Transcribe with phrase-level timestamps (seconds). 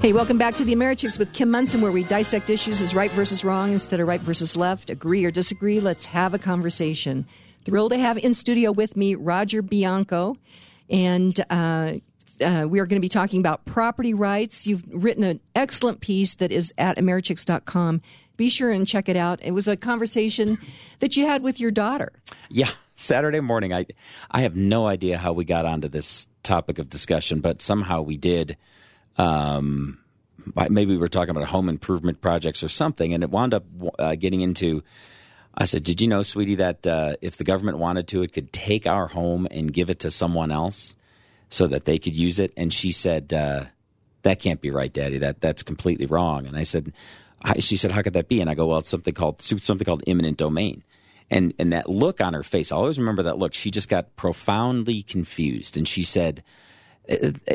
[0.00, 3.10] Hey, welcome back to the Americhicks with Kim Monson, where we dissect issues as right
[3.10, 4.90] versus wrong instead of right versus left.
[4.90, 5.80] Agree or disagree?
[5.80, 7.26] Let's have a conversation.
[7.64, 10.36] Thrilled to have in studio with me Roger Bianco,
[10.88, 11.94] and uh,
[12.40, 14.68] uh, we are going to be talking about property rights.
[14.68, 18.00] You've written an excellent piece that is at Americhicks.com.
[18.36, 19.40] Be sure and check it out.
[19.42, 20.58] It was a conversation
[21.00, 22.12] that you had with your daughter.
[22.50, 23.72] Yeah, Saturday morning.
[23.72, 23.86] I
[24.30, 28.16] I have no idea how we got onto this topic of discussion, but somehow we
[28.16, 28.56] did.
[29.18, 29.98] Um,
[30.68, 33.64] maybe we were talking about home improvement projects or something, and it wound up
[33.98, 34.82] uh, getting into.
[35.54, 38.52] I said, "Did you know, sweetie, that uh, if the government wanted to, it could
[38.52, 40.96] take our home and give it to someone else,
[41.50, 43.64] so that they could use it?" And she said, uh,
[44.22, 45.18] "That can't be right, Daddy.
[45.18, 46.92] That that's completely wrong." And I said,
[47.58, 50.04] "She said, how could that be?" And I go, "Well, it's something called something called
[50.06, 50.84] eminent domain."
[51.30, 53.52] And and that look on her face, I always remember that look.
[53.52, 56.42] She just got profoundly confused, and she said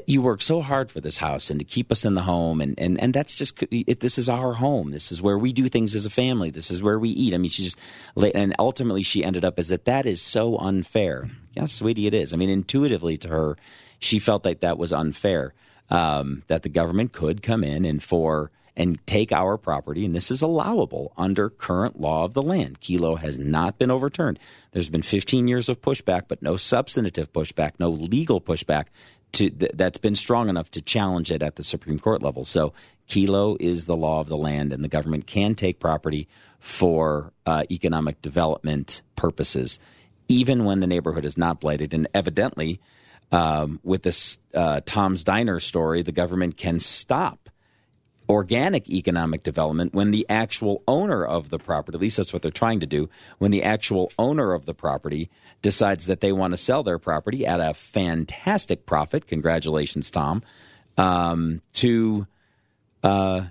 [0.07, 2.73] you work so hard for this house and to keep us in the home and
[2.79, 4.91] and, and that's just it, this is our home.
[4.91, 6.49] This is where we do things as a family.
[6.49, 7.33] This is where we eat.
[7.33, 7.79] I mean she just
[8.15, 11.29] and ultimately she ended up as that that is so unfair.
[11.53, 12.33] Yeah sweetie it is.
[12.33, 13.57] I mean intuitively to her
[13.99, 15.53] she felt like that was unfair
[15.89, 20.31] um, that the government could come in and for and take our property, and this
[20.31, 22.81] is allowable under current law of the land.
[22.81, 24.39] Kelo has not been overturned.
[24.71, 28.85] There's been 15 years of pushback, but no substantive pushback, no legal pushback
[29.33, 32.43] to th- that's been strong enough to challenge it at the Supreme Court level.
[32.43, 32.73] So
[33.07, 36.27] Kelo is the law of the land, and the government can take property
[36.59, 39.79] for uh, economic development purposes,
[40.27, 41.93] even when the neighborhood is not blighted.
[41.93, 42.79] And evidently,
[43.31, 47.49] um, with this uh, Tom's Diner story, the government can stop
[48.29, 52.51] organic economic development when the actual owner of the property, at least that's what they're
[52.51, 55.29] trying to do, when the actual owner of the property
[55.61, 60.41] decides that they want to sell their property at a fantastic profit, congratulations, Tom,
[60.97, 62.27] um, to,
[63.03, 63.45] uh,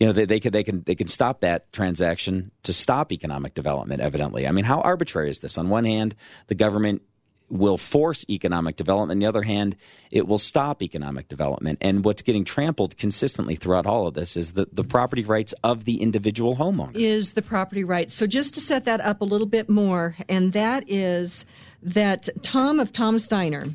[0.00, 3.54] you know, they, they can they can they can stop that transaction to stop economic
[3.54, 4.00] development.
[4.00, 5.56] Evidently, I mean, how arbitrary is this?
[5.56, 6.14] On one hand,
[6.48, 7.02] the government
[7.48, 9.16] will force economic development.
[9.16, 9.76] On the other hand,
[10.10, 11.78] it will stop economic development.
[11.80, 15.84] And what's getting trampled consistently throughout all of this is the, the property rights of
[15.84, 16.96] the individual homeowner.
[16.96, 18.14] Is the property rights.
[18.14, 21.46] So just to set that up a little bit more, and that is
[21.82, 23.66] that Tom of Tom's Diner,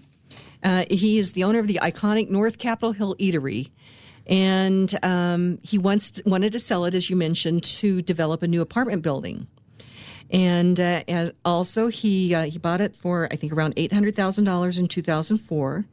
[0.64, 3.72] uh, he is the owner of the iconic North Capitol Hill Eatery.
[4.28, 8.62] And um, he wants wanted to sell it, as you mentioned, to develop a new
[8.62, 9.48] apartment building
[10.32, 14.16] and, uh, and also he uh, he bought it for I think around eight hundred
[14.16, 15.86] thousand dollars in two thousand four,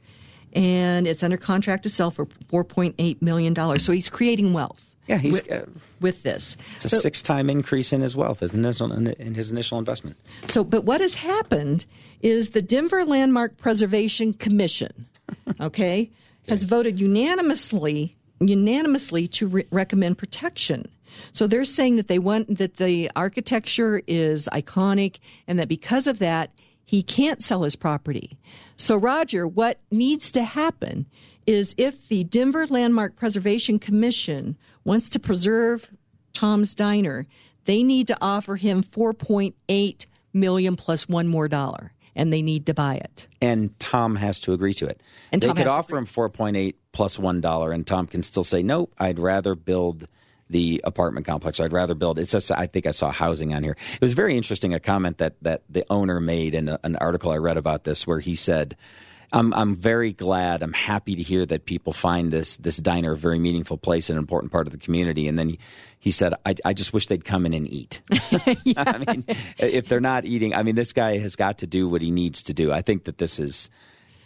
[0.52, 3.84] and it's under contract to sell for four point eight million dollars.
[3.84, 4.84] So he's creating wealth.
[5.06, 5.64] Yeah, he's with, uh,
[6.00, 6.56] with this.
[6.76, 10.16] It's a six time increase in his wealth, his initial, in his initial investment.
[10.48, 11.86] So, but what has happened
[12.20, 15.06] is the Denver Landmark Preservation Commission,
[15.60, 16.10] okay,
[16.46, 20.88] has voted unanimously unanimously to re- recommend protection
[21.32, 26.18] so they're saying that they want that the architecture is iconic and that because of
[26.18, 26.52] that,
[26.84, 28.38] he can't sell his property.
[28.76, 31.06] So, Roger, what needs to happen
[31.46, 35.90] is if the Denver Landmark Preservation Commission wants to preserve
[36.32, 37.26] Tom's Diner,
[37.64, 42.74] they need to offer him 4.8 million plus one more dollar and they need to
[42.74, 43.26] buy it.
[43.40, 45.02] And Tom has to agree to it.
[45.30, 48.62] And they Tom could offer him 4.8 plus one dollar and Tom can still say,
[48.62, 50.08] "Nope, I'd rather build
[50.50, 51.60] the apartment complex.
[51.60, 52.18] I'd rather build.
[52.18, 53.76] It's just I think I saw housing on here.
[53.94, 54.74] It was very interesting.
[54.74, 58.06] A comment that that the owner made in a, an article I read about this,
[58.06, 58.76] where he said.
[59.30, 60.62] I'm I'm very glad.
[60.62, 64.16] I'm happy to hear that people find this this diner a very meaningful place, and
[64.16, 65.28] an important part of the community.
[65.28, 65.58] And then he,
[65.98, 68.00] he said, I, I just wish they'd come in and eat.
[68.78, 69.24] I mean,
[69.58, 72.44] if they're not eating, I mean, this guy has got to do what he needs
[72.44, 72.72] to do.
[72.72, 73.68] I think that this is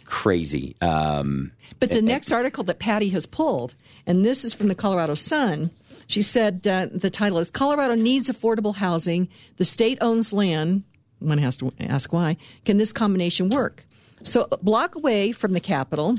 [0.05, 0.75] crazy.
[0.81, 5.15] Um, but the next article that Patty has pulled, and this is from the Colorado
[5.15, 5.71] Sun,
[6.07, 9.27] she said uh, the title is Colorado Needs Affordable Housing.
[9.57, 10.83] The state owns land.
[11.19, 12.37] One has to ask why.
[12.65, 13.85] Can this combination work?
[14.23, 16.17] So, a block away from the Capitol,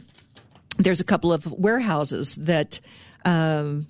[0.79, 2.81] there's a couple of warehouses that
[3.25, 3.87] um,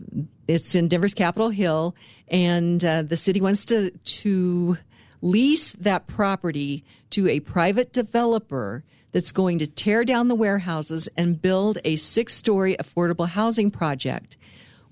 [0.46, 1.96] it's in Denver's Capitol Hill,
[2.28, 4.76] and uh, the city wants to to
[5.20, 11.40] lease that property to a private developer that's going to tear down the warehouses and
[11.40, 14.36] build a six story affordable housing project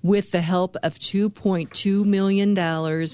[0.03, 2.57] with the help of $2.2 million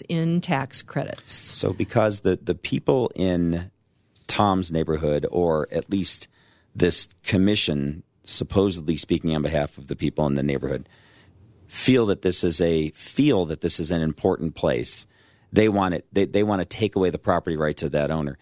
[0.09, 1.31] in tax credits.
[1.31, 3.71] So, because the, the people in
[4.27, 6.27] Tom's neighborhood, or at least
[6.75, 10.89] this commission, supposedly speaking on behalf of the people in the neighborhood,
[11.67, 15.05] feel that this is a feel that this is an important place.
[15.53, 16.05] They want it.
[16.11, 18.37] They, they want to take away the property rights of that owner.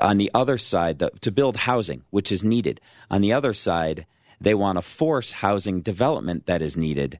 [0.00, 2.80] On the other side, the, to build housing, which is needed.
[3.10, 4.06] On the other side,
[4.40, 7.18] they want to force housing development that is needed.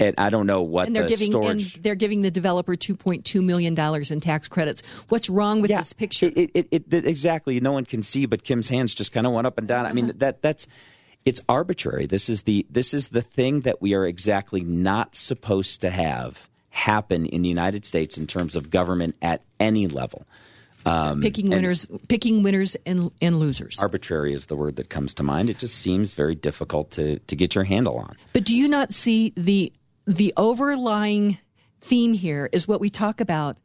[0.00, 1.74] And I don't know what and they're the giving storage.
[1.74, 4.82] and they're giving the developer two point two million dollars in tax credits.
[5.08, 6.30] What's wrong with this picture?
[6.34, 7.60] It, it, it, exactly.
[7.60, 9.86] No one can see, but Kim's hands just kind of went up and down.
[9.86, 10.14] I mean, Uh-huh.
[10.18, 10.66] that that's
[11.24, 12.06] it's arbitrary.
[12.06, 16.48] This is the this is the thing that we are exactly not supposed to have
[16.70, 20.24] happen in the United States in terms of government at any level.
[20.88, 23.78] Um, picking winners, picking winners and and losers.
[23.78, 25.50] arbitrary is the word that comes to mind.
[25.50, 28.16] It just seems very difficult to to get your handle on.
[28.32, 29.72] But do you not see the
[30.06, 31.38] the overlying
[31.80, 33.58] theme here is what we talk about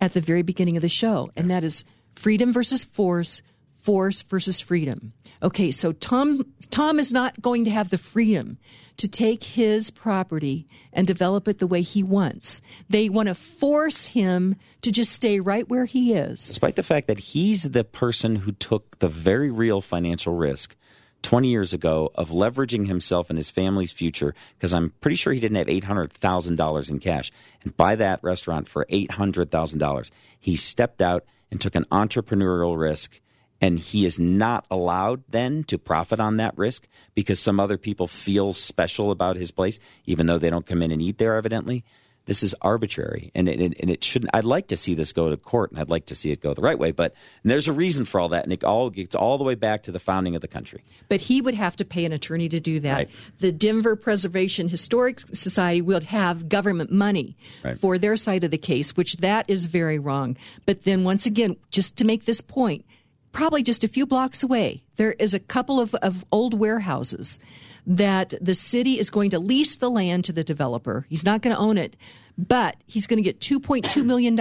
[0.00, 1.84] at the very beginning of the show, and that is
[2.14, 3.42] freedom versus force,
[3.88, 5.14] force versus freedom.
[5.42, 8.58] Okay, so Tom Tom is not going to have the freedom
[8.98, 12.60] to take his property and develop it the way he wants.
[12.90, 16.48] They want to force him to just stay right where he is.
[16.48, 20.76] despite the fact that he's the person who took the very real financial risk
[21.22, 25.40] 20 years ago of leveraging himself and his family's future because I'm pretty sure he
[25.40, 27.32] didn't have $800,000 in cash
[27.62, 30.10] and buy that restaurant for $800,000.
[30.38, 33.22] He stepped out and took an entrepreneurial risk
[33.60, 38.06] and he is not allowed then to profit on that risk because some other people
[38.06, 41.84] feel special about his place even though they don't come in and eat there evidently
[42.26, 45.36] this is arbitrary and it, and it shouldn't i'd like to see this go to
[45.38, 48.04] court and i'd like to see it go the right way but there's a reason
[48.04, 50.42] for all that and it all gets all the way back to the founding of
[50.42, 52.96] the country but he would have to pay an attorney to do that.
[52.96, 53.10] Right.
[53.40, 57.78] The Denver Preservation Historic Society would have government money Right.
[57.78, 60.36] for their side of the case, which that is very wrong.
[60.66, 62.84] But then once again, just to make this point,
[63.32, 67.38] probably just a few blocks away, there is a couple of, of old warehouses
[67.86, 71.06] that the city is going to lease the land to the developer.
[71.08, 71.96] He's not going to own it,
[72.36, 74.38] but he's going to get $2.2 million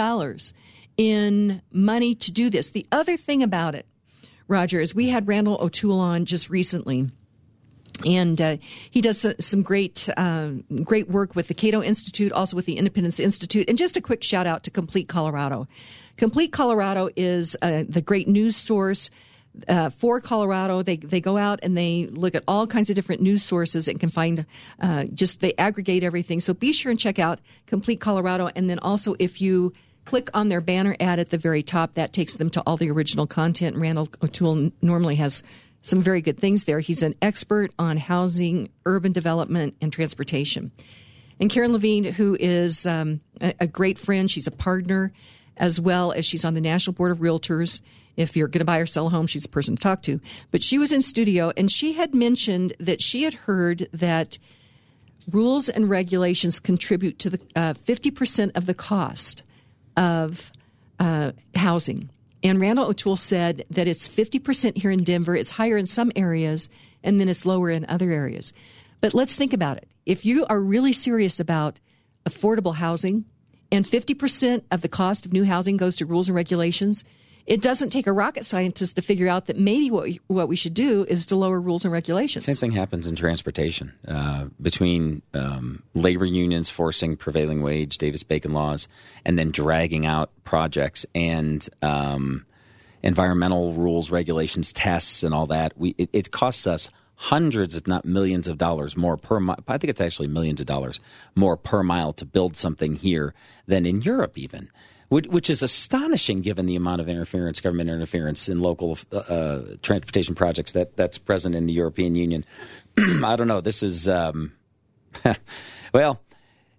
[0.98, 2.72] in money to do this.
[2.72, 3.86] The other thing about it,
[4.48, 7.10] Roger, is we had Randall O'Toole on just recently
[8.06, 8.58] and uh,
[8.92, 10.50] he does some great uh,
[10.84, 13.68] great work with the Cato Institute, also with the Independence Institute.
[13.68, 15.68] And just a quick shout out to Complete Colorado.
[16.18, 19.10] Complete Colorado is uh, the great news source.
[19.68, 23.22] Uh, for Colorado, they they go out and they look at all kinds of different
[23.22, 24.46] news sources and can find
[24.80, 26.40] uh, just they aggregate everything.
[26.40, 29.74] So be sure and check out Complete Colorado, and then also if you
[30.06, 32.90] click on their banner ad at the very top, that takes them to all the
[32.90, 33.76] original content.
[33.76, 35.44] Randall O'Toole normally has
[35.82, 36.80] some very good things there.
[36.80, 40.72] He's an expert on housing, urban development, and transportation.
[41.40, 45.12] And Karen Levine, who is um, a, a great friend, she's a partner,
[45.58, 47.82] as well as she's on the National Board of Realtors.
[48.16, 50.20] If you're going to buy or sell a home, she's a person to talk to.
[50.52, 54.38] But she was in studio and she had mentioned that she had heard that
[55.32, 59.44] rules and regulations contribute to the uh, 50% of the cost
[59.96, 60.52] of
[61.00, 62.10] uh, housing.
[62.44, 66.70] And Randall O'Toole said that it's 50% here in Denver, it's higher in some areas,
[67.04, 68.54] and then it's lower in other areas.
[69.02, 69.88] But let's think about it.
[70.06, 71.80] If you are really serious about
[72.26, 73.26] affordable housing,
[73.72, 77.04] and 50% of the cost of new housing goes to rules and regulations,
[77.48, 80.58] it doesn't take a rocket scientist to figure out that maybe what we, what we
[80.58, 82.46] should do is to lower rules and regulations.
[82.46, 88.90] same thing happens in transportation uh, between um, labor unions forcing prevailing wage davis-bacon laws
[89.24, 92.46] and then dragging out projects and um,
[93.02, 98.06] environmental rules regulations tests and all that we, it, it costs us hundreds if not
[98.06, 101.00] millions of dollars more per mile i think it's actually millions of dollars
[101.36, 103.34] more per mile to build something here
[103.66, 104.70] than in europe even
[105.10, 110.36] which, which is astonishing given the amount of interference, government interference in local uh, transportation
[110.36, 112.44] projects that that's present in the European Union.
[112.98, 113.62] I don't know.
[113.62, 114.52] This is um,
[115.94, 116.20] well,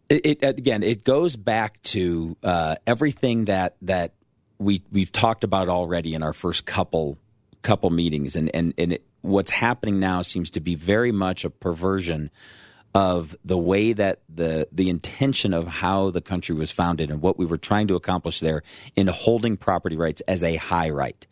[0.08, 0.82] it, it again.
[0.82, 4.12] It goes back to uh, everything that that
[4.58, 7.16] we we've talked about already in our first couple
[7.62, 11.50] couple meetings, and and and it, what's happening now seems to be very much a
[11.50, 12.30] perversion
[12.94, 17.38] of the way that the the intention of how the country was founded and what
[17.38, 18.62] we were trying to accomplish there
[18.96, 21.26] in holding property rights as a high right,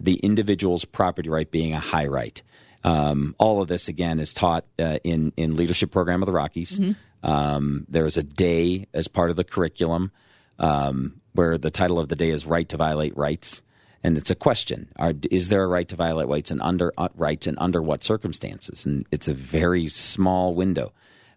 [0.00, 2.42] the individual's property right being a high right.
[2.84, 6.78] Um, all of this again is taught uh, in in leadership program of the Rockies.
[7.22, 10.10] Um, there's a day as part of the curriculum
[10.58, 13.62] um, where the title of the day is "Right to Violate Rights."
[14.04, 17.08] And it's a question: Are, Is there a right to violate rights, and under uh,
[17.14, 18.84] rights, and under what circumstances?
[18.84, 20.92] And it's a very small window.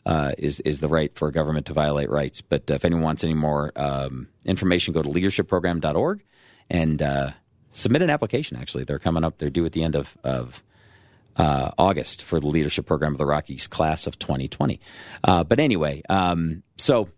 [0.06, 2.42] Uh, is is the right for a government to violate rights?
[2.42, 6.24] But if anyone wants any more um, information, go to leadershipprogram.org
[6.70, 7.32] and uh,
[7.72, 8.58] submit an application.
[8.58, 9.38] Actually, they're coming up.
[9.38, 10.64] They're due at the end of of
[11.38, 14.80] uh, August for the leadership program of the Rockies class of 2020.
[15.24, 17.10] Uh, but anyway, um, so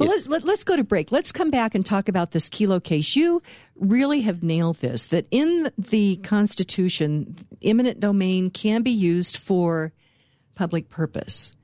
[0.00, 1.12] Well, let's, let, let's go to break.
[1.12, 3.14] Let's come back and talk about this Kelo case.
[3.14, 3.42] You
[3.76, 9.92] really have nailed this that in the Constitution, eminent domain can be used for
[10.54, 11.54] public purpose.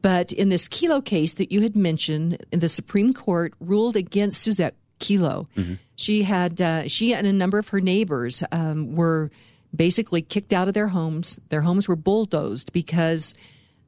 [0.00, 4.76] But in this Kelo case that you had mentioned, the Supreme Court ruled against Suzette
[5.00, 5.48] Kelo.
[5.56, 5.74] Mm-hmm.
[5.96, 9.30] She had uh, she and a number of her neighbors um, were
[9.74, 11.38] basically kicked out of their homes.
[11.48, 13.34] Their homes were bulldozed because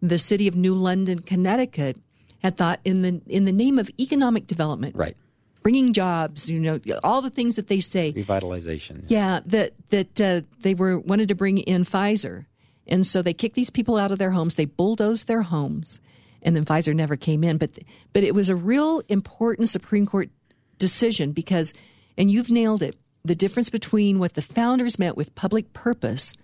[0.03, 1.97] the city of New London, Connecticut,
[2.45, 5.17] had thought in the in the name of economic development, right,
[5.63, 9.03] bringing jobs, you know, all the things that they say, revitalization.
[9.09, 12.45] Yeah, that that uh, they were wanted to bring in Pfizer,
[12.87, 14.57] and so they kicked these people out of their homes.
[14.57, 15.99] They bulldozed their homes,
[16.43, 17.57] and then Pfizer never came in.
[17.57, 17.79] But
[18.13, 20.29] but it was a real important Supreme Court
[20.77, 21.73] decision because,
[22.19, 26.37] and you've nailed it, the difference between what the founders meant with public purpose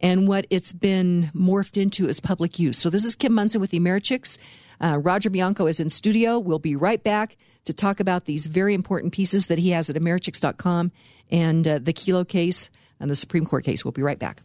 [0.00, 2.78] and what it's been morphed into as public use.
[2.78, 4.38] So this is Kim Monson with the Americhicks.
[4.80, 6.38] Uh, Roger Bianco is in studio.
[6.38, 9.96] We'll be right back to talk about these very important pieces that he has at
[9.96, 10.92] Americhicks.com
[11.30, 12.70] and uh, the Kelo case
[13.00, 13.84] and the Supreme Court case.
[13.84, 14.42] We'll be right back.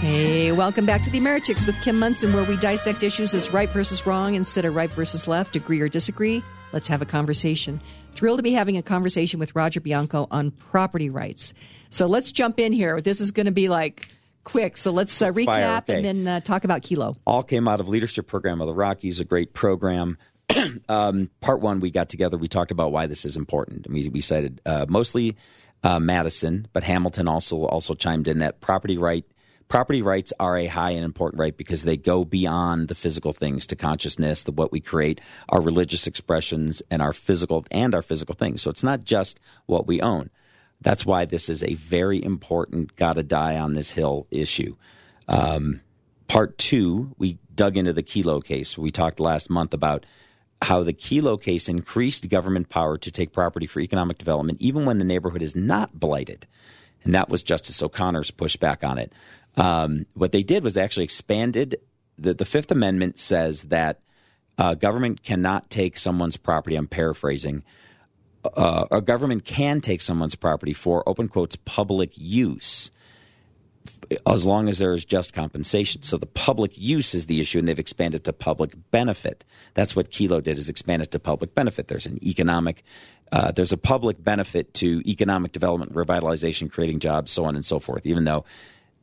[0.00, 3.68] Hey, welcome back to the Americhicks with Kim Monson, where we dissect issues as right
[3.70, 6.42] versus wrong instead of right versus left, agree or disagree.
[6.72, 7.80] Let's have a conversation.
[8.14, 11.52] Thrilled to be having a conversation with Roger Bianco on property rights.
[11.90, 13.00] So let's jump in here.
[13.00, 14.08] This is going to be like
[14.48, 14.76] quick.
[14.76, 15.96] So let's uh, recap okay.
[15.96, 17.14] and then uh, talk about Kelo.
[17.26, 20.16] All came out of leadership program of the Rockies, a great program.
[20.88, 22.38] um, part one, we got together.
[22.38, 23.86] We talked about why this is important.
[23.88, 25.36] We, we cited uh, mostly
[25.84, 29.24] uh, Madison, but Hamilton also also chimed in that property right
[29.68, 33.66] property rights are a high and important right because they go beyond the physical things
[33.66, 38.34] to consciousness, the what we create, our religious expressions, and our physical and our physical
[38.34, 38.62] things.
[38.62, 40.30] So it's not just what we own.
[40.80, 44.76] That's why this is a very important gotta die on this hill issue.
[45.26, 45.80] Um,
[46.28, 48.78] part two, we dug into the Kelo case.
[48.78, 50.06] We talked last month about
[50.62, 54.98] how the Kelo case increased government power to take property for economic development, even when
[54.98, 56.46] the neighborhood is not blighted.
[57.04, 59.12] And that was Justice O'Connor's pushback on it.
[59.56, 61.80] Um, what they did was they actually expanded
[62.18, 64.00] the, the Fifth Amendment says that
[64.58, 66.76] uh, government cannot take someone's property.
[66.76, 67.62] I'm paraphrasing.
[68.44, 72.90] Uh, a government can take someone's property for open quotes public use
[74.26, 76.02] as long as there is just compensation.
[76.02, 79.44] So the public use is the issue, and they've expanded to public benefit.
[79.74, 81.88] That's what Kelo did is expand it to public benefit.
[81.88, 82.84] There's an economic,
[83.32, 87.78] uh, there's a public benefit to economic development, revitalization, creating jobs, so on and so
[87.78, 88.06] forth.
[88.06, 88.44] Even though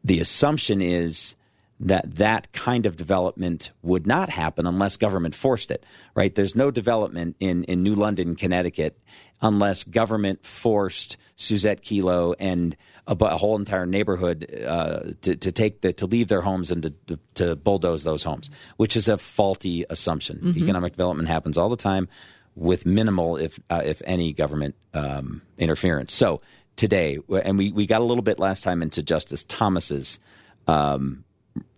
[0.04, 1.36] the assumption is
[1.80, 6.34] that that kind of development would not happen unless government forced it, right?
[6.34, 8.98] There's no development in, in New London, Connecticut,
[9.42, 12.78] unless government forced Suzette Kelo and
[13.08, 16.94] a, a whole entire neighborhood uh, to, to take the, to leave their homes and
[17.08, 20.38] to, to bulldoze those homes, which is a faulty assumption.
[20.38, 20.64] Mm-hmm.
[20.64, 22.08] Economic development happens all the time
[22.56, 26.14] with minimal, if uh, if any, government um, interference.
[26.14, 26.40] So
[26.78, 30.20] today, and we, we got a little bit last time into Justice Thomas's
[30.66, 31.25] um,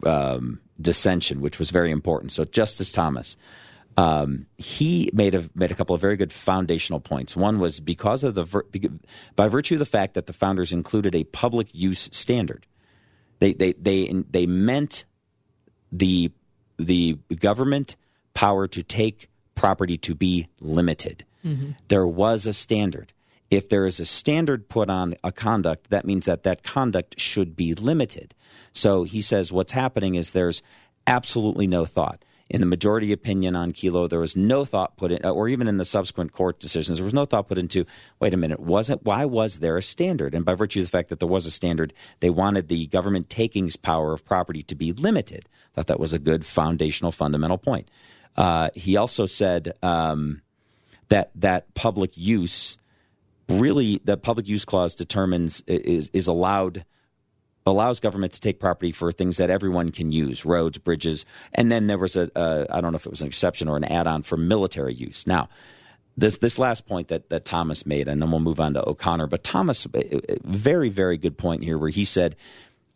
[0.04, 2.32] um, dissension, which was very important.
[2.32, 3.38] So Justice Thomas,
[3.98, 7.36] um, he made a made a couple of very good foundational points.
[7.36, 8.46] One was because of the
[9.36, 12.66] by virtue of the fact that the founders included a public use standard,
[13.40, 15.06] they they they they meant
[15.92, 16.32] the
[16.78, 17.96] the government
[18.34, 21.26] power to take property to be limited.
[21.44, 21.72] Mm-hmm.
[21.88, 23.14] There was a standard
[23.50, 27.56] if there is a standard put on a conduct, that means that that conduct should
[27.56, 28.36] be limited.
[28.74, 30.62] So he says what's happening is there's
[31.06, 32.24] absolutely no thought.
[32.50, 35.78] In the majority opinion on Kelo, there was no thought put in, or even in
[35.78, 37.86] the subsequent court decisions, there was no thought put into,
[38.20, 40.34] wait a minute, was it, why was there a standard?
[40.34, 43.30] And by virtue of the fact that there was a standard, they wanted the government
[43.30, 45.50] takings power of property to be limited.
[45.76, 47.90] Thought that was a good foundational, fundamental point.
[48.38, 50.42] Uh, he also said um,
[51.10, 52.78] that that public use
[53.50, 56.86] really the public use clause determines is is allowed
[57.66, 61.26] allows government to take property for things that everyone can use roads bridges.
[61.54, 63.84] And then there was a I don't know if it was an exception or an
[63.84, 65.28] add-on for military use.
[65.28, 65.50] Now
[66.18, 69.28] this this last point that that Thomas made and then we'll move on to O'Connor
[69.28, 72.36] but Thomas eh, eh, very very good point here where he said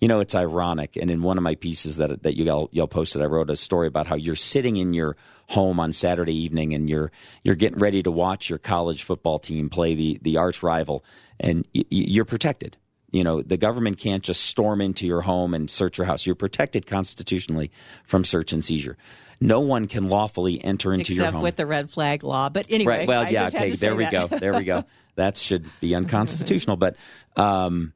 [0.01, 0.97] you know, it's ironic.
[0.97, 3.55] And in one of my pieces that that you all y'all posted, I wrote a
[3.55, 5.15] story about how you're sitting in your
[5.47, 7.11] home on Saturday evening and you're
[7.43, 11.05] you're getting ready to watch your college football team play the the arch rival,
[11.39, 12.77] and y- you're protected.
[13.11, 16.25] You know, the government can't just storm into your home and search your house.
[16.25, 17.69] You're protected constitutionally
[18.05, 18.97] from search and seizure.
[19.41, 21.41] No one can lawfully enter into Except your home.
[21.41, 22.47] with the red flag law.
[22.47, 23.07] But anyway, right.
[23.07, 23.47] Well, yeah.
[23.47, 23.71] Okay.
[23.71, 24.29] There we that.
[24.29, 24.37] go.
[24.37, 24.85] There we go.
[25.15, 26.77] That should be unconstitutional.
[26.77, 26.95] But
[27.35, 27.91] um,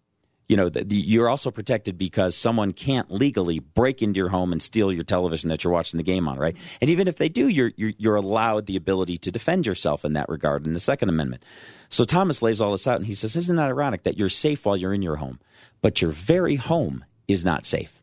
[0.48, 4.52] you know, the, the, you're also protected because someone can't legally break into your home
[4.52, 6.56] and steal your television that you're watching the game on, right?
[6.82, 10.14] And even if they do, you're, you're, you're allowed the ability to defend yourself in
[10.14, 11.44] that regard in the Second Amendment.
[11.90, 14.66] So Thomas lays all this out and he says, Isn't that ironic that you're safe
[14.66, 15.40] while you're in your home,
[15.82, 18.02] but your very home is not safe?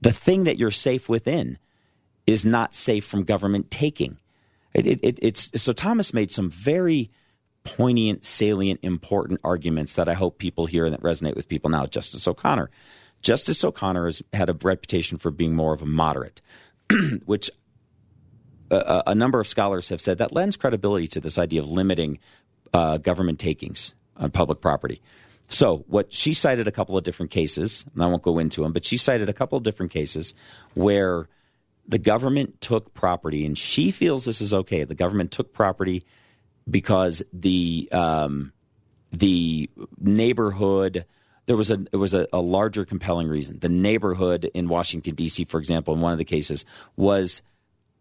[0.00, 1.58] The thing that you're safe within
[2.26, 4.18] is not safe from government taking.
[4.72, 7.10] It, it, it's so Thomas made some very
[7.64, 11.86] poignant, salient, important arguments that I hope people hear and that resonate with people now.
[11.86, 12.70] Justice O'Connor.
[13.22, 16.42] Justice O'Connor has had a reputation for being more of a moderate,
[17.24, 17.50] which
[18.70, 22.18] a, a, number of scholars have said that lends credibility to this idea of limiting
[22.74, 25.00] uh, government takings on public property.
[25.48, 28.72] So, what she cited a couple of different cases, and I won't go into them,
[28.72, 30.34] but she cited a couple of different cases
[30.74, 31.28] where
[31.86, 34.84] the government took property, and she feels this is okay.
[34.84, 36.04] The government took property
[36.68, 38.52] because the um,
[39.12, 41.06] the neighborhood
[41.46, 43.58] there was a there was a, a, larger compelling reason.
[43.58, 46.64] The neighborhood in Washington D.C., for example, in one of the cases,
[46.96, 47.42] was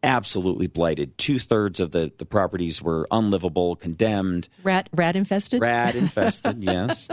[0.02, 1.18] absolutely blighted.
[1.18, 5.62] Two thirds of the, the properties were unlivable, condemned, rat rat infested.
[5.62, 6.64] Rat infested.
[6.64, 7.10] yes,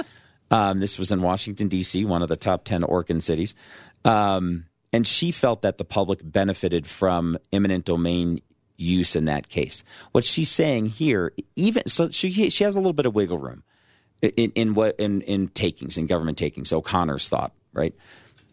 [0.50, 3.54] um, this was in Washington D.C., one of the top ten Orkin cities.
[4.04, 8.40] Um, and she felt that the public benefited from eminent domain
[8.80, 9.84] use in that case.
[10.12, 13.62] What she's saying here, even so, she she has a little bit of wiggle room
[14.22, 16.72] in, in what in in takings in government takings.
[16.72, 17.94] O'Connor's thought, right?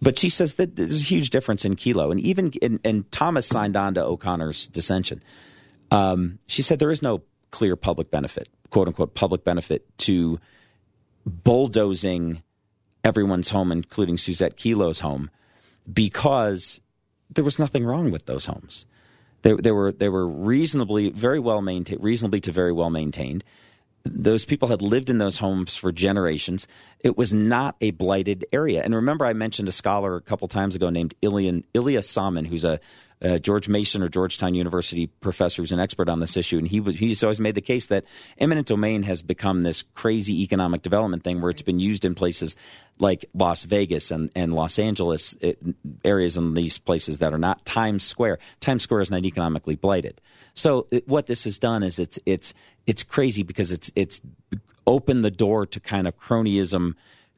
[0.02, 3.48] But she says that there's a huge difference in Kelo, and even in, and Thomas
[3.48, 5.24] signed on to O'Connor's dissension.
[5.90, 10.40] Um, she said there is no clear public benefit, quote unquote, public benefit to
[11.26, 12.44] bulldozing
[13.04, 15.32] everyone's home, including Suzette Kelo's home,
[15.92, 16.82] because
[17.30, 18.86] there was nothing wrong with those homes.
[19.42, 23.44] They, they were they were reasonably very well maintained, reasonably to very well maintained.
[24.04, 26.68] Those people had lived in those homes for generations.
[27.04, 28.82] It was not a blighted area.
[28.84, 32.80] And remember, I mentioned a scholar a couple times ago named Ilya, Somin, who's a
[33.22, 36.80] uh, George Mason or Georgetown University professor who's an expert on this issue, and he
[36.80, 38.06] was he's always made the case that
[38.38, 42.56] eminent domain has become this crazy economic development thing where it's been used in places
[43.00, 45.60] like Las Vegas and, and Los Angeles it,
[46.04, 48.40] areas in these places that are not Times Square.
[48.60, 50.22] Times Square is not economically blighted.
[50.54, 52.54] So it, what this has done is it's it's
[52.86, 54.22] it's crazy because it's it's
[54.86, 56.94] opened the door to kind of cronyism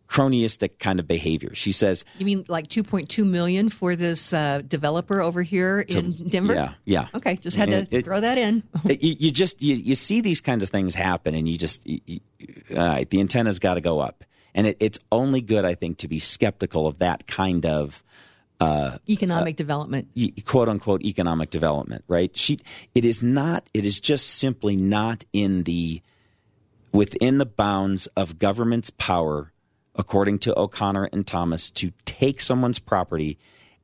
[0.09, 1.53] cronyistic kind of behavior.
[1.53, 6.29] She says, "You mean like 2.2 million for this uh, developer over here to, in
[6.29, 7.07] Denver?" Yeah, yeah.
[7.13, 8.63] Okay, just had to it, throw that in.
[8.85, 11.85] it, you, you, just you, you see these kinds of things happen, and you just
[11.85, 12.19] you,
[12.71, 14.23] all right, the antenna's got to go up,
[14.55, 18.03] and it, it's only good, I think, to be skeptical of that kind of.
[18.61, 20.09] Uh, economic uh, development,
[20.43, 22.37] quote unquote, economic development, right?
[22.37, 22.59] She,
[22.93, 23.69] it is not.
[23.73, 26.01] It is just simply not in the
[26.91, 29.53] within the bounds of government's power
[29.95, 33.37] according to O'Connor and Thomas, to take someone's property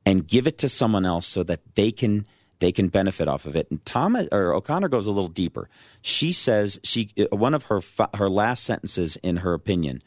[0.04, 2.24] and give it to someone else so that they can
[2.58, 3.70] they can benefit off of it.
[3.70, 5.68] And Thomas or O'Connor goes a little deeper.
[6.00, 7.80] She says she one of her
[8.14, 10.02] her last sentences in her opinion,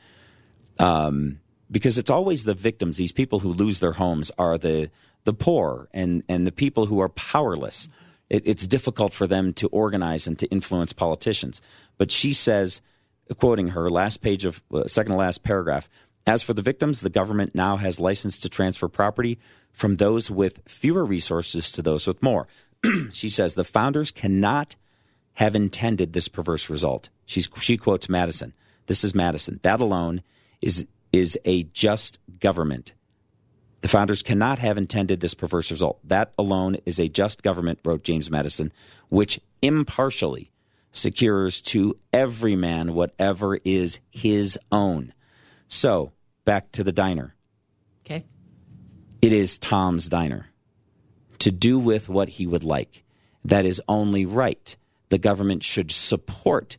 [0.79, 2.97] um, because it's always the victims.
[2.97, 4.89] These people who lose their homes are the
[5.25, 7.89] the poor and and the people who are powerless.
[8.29, 11.61] It, it's difficult for them to organize and to influence politicians.
[11.97, 12.79] But she says
[13.37, 15.89] quoting her last page of uh, second to last paragraph.
[16.27, 19.39] As for the victims, the government now has license to transfer property
[19.71, 22.47] from those with fewer resources to those with more.
[23.11, 24.75] she says the founders cannot
[25.33, 27.09] have intended this perverse result.
[27.25, 28.53] She's, she quotes Madison.
[28.87, 29.59] This is Madison.
[29.63, 30.21] That alone
[30.61, 32.93] is is a just government.
[33.81, 35.99] The founders cannot have intended this perverse result.
[36.03, 38.71] That alone is a just government, wrote James Madison,
[39.09, 40.51] which impartially
[40.91, 45.13] secures to every man whatever is his own.
[45.67, 46.11] So,
[46.45, 47.35] back to the diner.
[48.05, 48.25] Okay.
[49.21, 50.47] It is Tom's diner.
[51.39, 53.03] To do with what he would like.
[53.45, 54.75] That is only right.
[55.09, 56.77] The government should support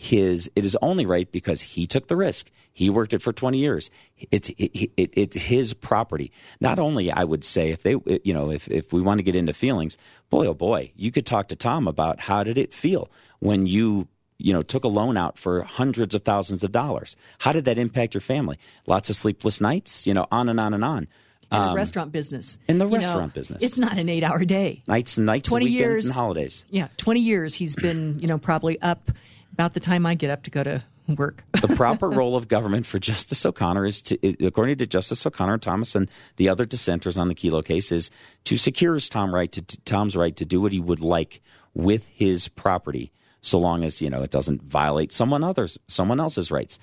[0.00, 2.52] his it is only right because he took the risk.
[2.72, 3.90] He worked it for 20 years.
[4.30, 6.30] It's it, it, it's his property.
[6.60, 9.34] Not only I would say if they you know if if we want to get
[9.34, 9.98] into feelings,
[10.30, 14.06] boy oh boy, you could talk to Tom about how did it feel when you
[14.38, 17.16] you know took a loan out for hundreds of thousands of dollars.
[17.38, 18.56] How did that impact your family?
[18.86, 21.08] Lots of sleepless nights, you know, on and on and on.
[21.50, 22.56] In um, the restaurant business.
[22.68, 23.64] In the restaurant know, business.
[23.64, 24.84] It's not an eight hour day.
[24.86, 26.64] Nights and nights 20 and weekends years, and holidays.
[26.70, 29.10] Yeah, 20 years he's been, you know, probably up
[29.58, 30.84] about the time I get up to go to
[31.16, 31.42] work.
[31.60, 35.96] the proper role of government for Justice O'Connor is to, according to Justice O'Connor, Thomas,
[35.96, 38.08] and the other dissenters on the Kelo case, is
[38.44, 41.40] to secure Tom right to, Tom's right to do what he would like
[41.74, 46.50] with his property, so long as you know it doesn't violate someone others someone else's
[46.52, 46.78] rights.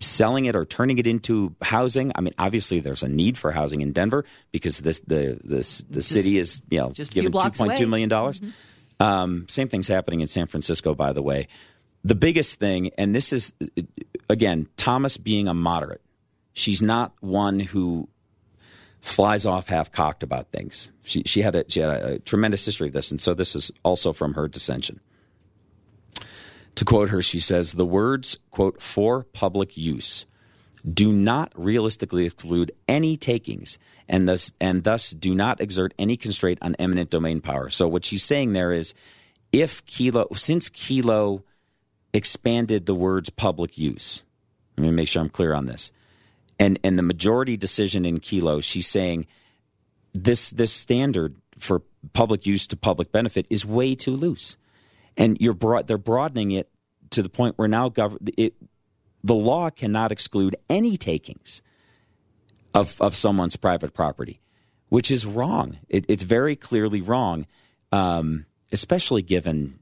[0.00, 2.12] selling it or turning it into housing.
[2.14, 6.02] I mean, obviously there's a need for housing in Denver because this the this the
[6.02, 8.42] city is you know just given two point two million dollars.
[9.00, 11.48] Um, same thing's happening in San Francisco, by the way.
[12.04, 13.52] The biggest thing, and this is
[14.28, 16.02] again Thomas being a moderate.
[16.52, 18.08] She's not one who
[19.00, 20.90] flies off half cocked about things.
[21.04, 23.70] She she had a she had a, tremendous history of this, and so this is
[23.82, 25.00] also from her dissension.
[26.76, 30.26] To quote her, she says the words quote for public use
[30.92, 36.58] do not realistically exclude any takings and thus and thus do not exert any constraint
[36.60, 37.70] on eminent domain power.
[37.70, 38.92] So what she's saying there is
[39.52, 41.42] if Kelo since Kelo
[42.14, 44.22] expanded the words public use.
[44.78, 45.92] Let me make sure I'm clear on this.
[46.58, 49.26] And and the majority decision in Kelo, she's saying
[50.14, 54.56] this this standard for public use to public benefit is way too loose,
[55.16, 56.70] and you're broad, they're broadening it
[57.10, 58.54] to the point where now gov- it
[59.24, 61.60] the law cannot exclude any takings
[62.72, 64.40] of of someone's private property,
[64.88, 65.78] which is wrong.
[65.88, 67.46] It, it's very clearly wrong,
[67.90, 69.80] um, especially given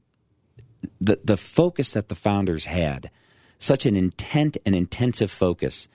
[1.01, 3.09] the the focus that the founders had,
[3.57, 5.87] such an intent and intensive focus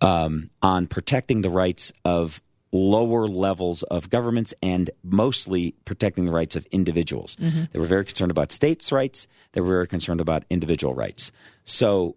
[0.00, 2.40] um, on protecting the rights of
[2.72, 7.36] lower levels of governments and mostly protecting the rights of individuals.
[7.72, 9.28] They were very concerned about states' rights.
[9.52, 11.30] They were very concerned about individual rights.
[11.64, 12.16] So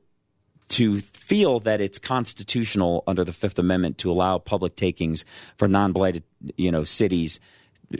[0.69, 5.25] to feel that it's constitutional under the Fifth Amendment to allow public takings
[5.57, 6.23] for non-blighted,
[6.57, 7.39] you know, cities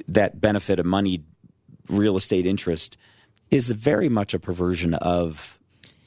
[0.08, 1.24] that benefit a moneyed
[1.88, 2.98] real estate interest
[3.52, 5.58] is very much a perversion of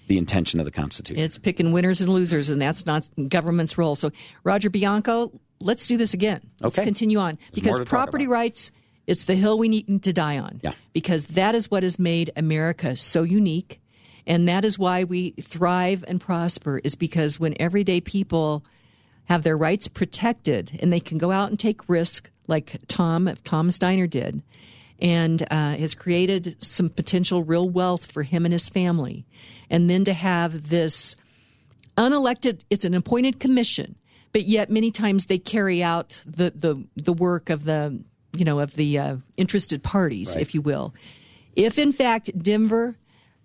[0.08, 1.22] the intention of the Constitution.
[1.22, 3.94] It's picking winners and losers, and that's not government's role.
[3.94, 4.10] So,
[4.42, 6.40] Roger Bianco, let's do this again.
[6.60, 6.84] Let's Okay.
[6.84, 8.72] continue on because more to talk property rights.
[9.06, 10.60] It's the hill we need to die on.
[10.62, 10.72] Yeah.
[10.92, 13.80] Because that is what has made America so unique,
[14.26, 16.80] and that is why we thrive and prosper.
[16.82, 18.64] Is because when everyday people
[19.24, 23.78] have their rights protected and they can go out and take risk, like Tom Tom's
[23.78, 24.42] Diner did,
[25.00, 29.24] and uh, has created some potential real wealth for him and his family,
[29.68, 31.16] and then to have this
[31.96, 33.96] unelected it's an appointed commission
[34.32, 38.60] but yet many times they carry out the the, the work of the you know
[38.60, 40.94] of the uh, interested parties if you will.
[41.56, 42.96] If in fact denver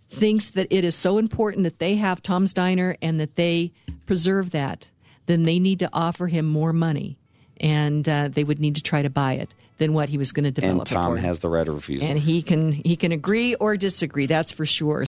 [0.09, 3.71] thinks that it is so important that they have tom's diner and that they
[4.05, 4.89] preserve that
[5.25, 7.17] then they need to offer him more money
[7.59, 10.45] and uh, they would need to try to buy it than what he was going
[10.45, 11.17] to develop and Tom for.
[11.21, 12.07] has the right of refusal.
[12.07, 15.03] and he can he can agree or disagree that's for sure